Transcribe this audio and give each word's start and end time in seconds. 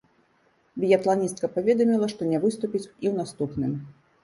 Біятланістка 0.83 1.51
паведаміла, 1.59 2.09
што 2.15 2.21
не 2.33 2.41
выступіць 2.47 2.85
і 2.87 2.93
ў 2.95 3.13
наступным. 3.21 3.79